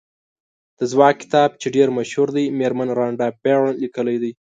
د 0.77 0.79
ځواک 0.91 1.15
کتاب 1.23 1.49
چې 1.61 1.67
ډېر 1.75 1.87
مشهور 1.97 2.27
دی 2.37 2.45
مېرمن 2.59 2.89
رانډا 2.99 3.27
بېرن 3.43 3.71
لیکلی 3.83 4.17
دی. 4.23 4.31